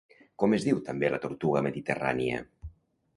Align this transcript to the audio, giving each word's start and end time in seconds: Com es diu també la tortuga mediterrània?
Com 0.43 0.55
es 0.57 0.63
diu 0.67 0.79
també 0.87 1.11
la 1.15 1.19
tortuga 1.27 1.61
mediterrània? 1.67 2.41